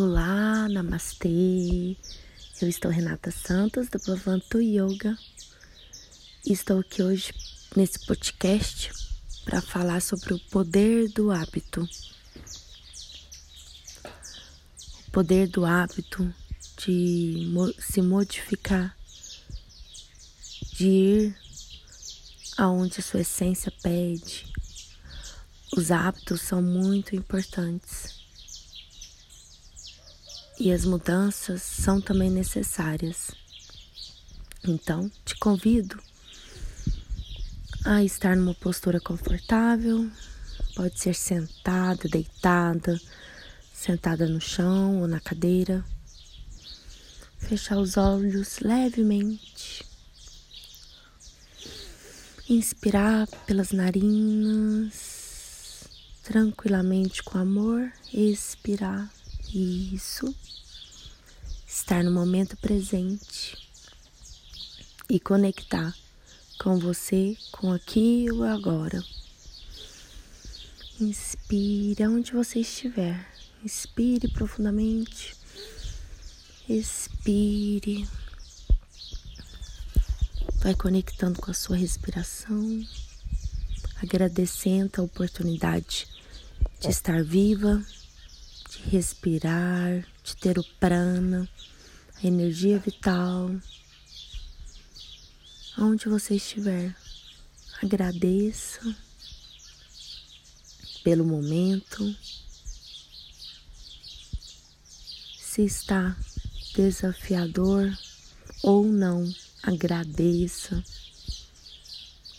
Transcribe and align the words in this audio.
Olá, 0.00 0.68
namastê. 0.68 1.96
Eu 2.62 2.68
estou 2.68 2.88
Renata 2.88 3.32
Santos 3.32 3.88
do 3.88 3.98
Bhavantu 3.98 4.60
Yoga. 4.60 5.18
Estou 6.46 6.78
aqui 6.78 7.02
hoje 7.02 7.34
nesse 7.74 8.06
podcast 8.06 8.92
para 9.44 9.60
falar 9.60 10.00
sobre 10.00 10.34
o 10.34 10.38
poder 10.50 11.08
do 11.08 11.32
hábito. 11.32 11.84
O 15.08 15.10
poder 15.10 15.48
do 15.48 15.64
hábito 15.64 16.32
de 16.76 17.52
se 17.80 18.00
modificar, 18.00 18.96
de 20.74 20.86
ir 20.86 21.36
aonde 22.56 23.00
a 23.00 23.02
sua 23.02 23.22
essência 23.22 23.72
pede. 23.82 24.46
Os 25.76 25.90
hábitos 25.90 26.40
são 26.42 26.62
muito 26.62 27.16
importantes 27.16 28.17
e 30.58 30.72
as 30.72 30.84
mudanças 30.84 31.62
são 31.62 32.00
também 32.00 32.30
necessárias. 32.30 33.30
Então, 34.64 35.08
te 35.24 35.36
convido 35.36 35.96
a 37.84 38.02
estar 38.02 38.36
numa 38.36 38.54
postura 38.54 39.00
confortável, 39.00 40.10
pode 40.74 40.98
ser 40.98 41.14
sentada, 41.14 42.08
deitada, 42.08 43.00
sentada 43.72 44.26
no 44.26 44.40
chão 44.40 45.00
ou 45.00 45.06
na 45.06 45.20
cadeira. 45.20 45.84
Fechar 47.38 47.78
os 47.78 47.96
olhos 47.96 48.58
levemente. 48.58 49.86
Inspirar 52.48 53.28
pelas 53.46 53.70
narinas, 53.70 54.94
tranquilamente 56.24 57.22
com 57.22 57.38
amor, 57.38 57.92
expirar 58.12 59.08
isso. 59.52 60.34
Estar 61.66 62.02
no 62.02 62.10
momento 62.10 62.56
presente 62.56 63.56
e 65.08 65.18
conectar 65.18 65.94
com 66.58 66.78
você, 66.78 67.36
com 67.52 67.72
aqui 67.72 68.24
e 68.24 68.32
o 68.32 68.42
agora. 68.42 69.02
Inspire 71.00 72.02
aonde 72.02 72.32
você 72.32 72.60
estiver. 72.60 73.26
Inspire 73.64 74.28
profundamente. 74.28 75.36
Expire. 76.68 78.08
Vai 80.60 80.74
conectando 80.74 81.40
com 81.40 81.50
a 81.50 81.54
sua 81.54 81.76
respiração, 81.76 82.84
agradecendo 84.02 85.00
a 85.00 85.04
oportunidade 85.04 86.08
de 86.80 86.88
estar 86.88 87.22
viva 87.22 87.84
respirar, 88.88 90.06
de 90.24 90.34
ter 90.34 90.58
o 90.58 90.64
prana, 90.80 91.46
a 92.16 92.26
energia 92.26 92.78
vital. 92.78 93.50
Onde 95.78 96.08
você 96.08 96.36
estiver, 96.36 96.96
agradeça 97.82 98.80
pelo 101.04 101.24
momento. 101.24 102.16
Se 105.38 105.62
está 105.64 106.16
desafiador 106.74 107.92
ou 108.62 108.86
não, 108.86 109.30
agradeça. 109.62 110.82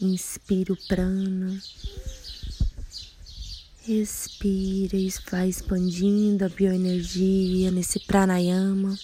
Inspire 0.02 0.72
o 0.72 0.88
prana 0.88 1.61
Respira 3.82 4.98
e 4.98 5.12
vai 5.32 5.48
expandindo 5.48 6.44
a 6.44 6.50
bioenergia 6.50 7.72
nesse 7.72 8.00
pranayama. 8.00 9.00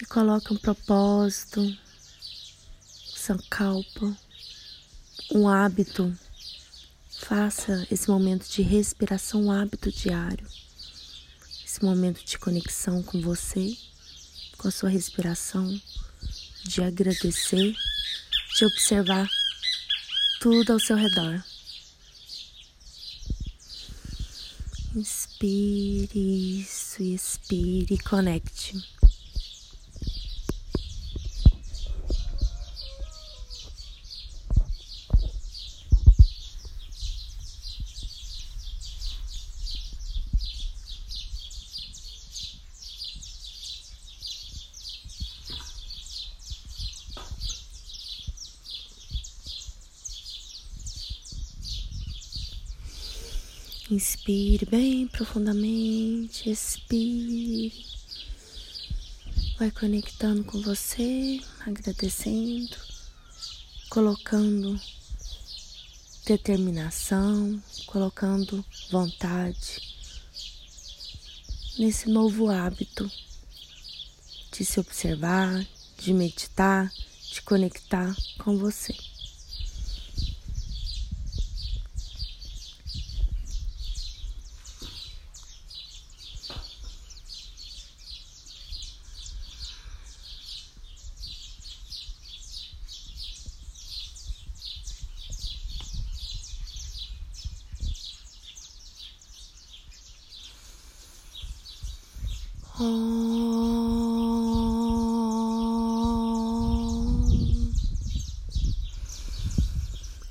E 0.00 0.04
coloca 0.04 0.52
um 0.52 0.58
propósito, 0.58 1.76
sankalpa, 3.16 4.16
um 5.34 5.48
hábito. 5.48 6.16
Faça 7.10 7.86
esse 7.90 8.08
momento 8.08 8.46
de 8.48 8.60
respiração 8.60 9.44
um 9.44 9.50
hábito 9.50 9.90
diário. 9.90 10.46
Esse 11.64 11.82
momento 11.82 12.22
de 12.22 12.38
conexão 12.38 13.02
com 13.02 13.20
você, 13.20 13.76
com 14.58 14.68
a 14.68 14.70
sua 14.70 14.90
respiração, 14.90 15.80
de 16.64 16.82
agradecer, 16.82 17.74
de 18.56 18.64
observar 18.66 19.26
tudo 20.40 20.72
ao 20.72 20.80
seu 20.80 20.96
redor. 20.96 21.42
Inspire 24.94 26.60
isso 26.60 27.02
e 27.02 27.14
expire 27.14 27.94
e 27.94 27.98
conecte. 27.98 28.95
Inspire 53.88 54.66
bem 54.66 55.06
profundamente, 55.06 56.50
expire. 56.50 57.72
Vai 59.56 59.70
conectando 59.70 60.42
com 60.42 60.60
você, 60.60 61.40
agradecendo, 61.64 62.76
colocando 63.88 64.80
determinação, 66.26 67.62
colocando 67.86 68.64
vontade 68.90 69.80
nesse 71.78 72.10
novo 72.10 72.50
hábito 72.50 73.08
de 74.50 74.64
se 74.64 74.80
observar, 74.80 75.64
de 75.96 76.12
meditar, 76.12 76.92
de 77.30 77.40
conectar 77.42 78.16
com 78.38 78.58
você. 78.58 79.15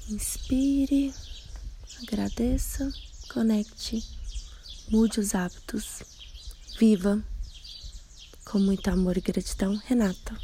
Inspire, 0.07 1.11
agradeça, 2.03 2.94
conecte, 3.34 4.07
mude 4.91 5.19
os 5.19 5.34
hábitos, 5.34 6.03
viva 6.78 7.19
com 8.45 8.59
muito 8.59 8.88
amor 8.89 9.17
e 9.17 9.22
gratidão, 9.22 9.75
Renata. 9.78 10.38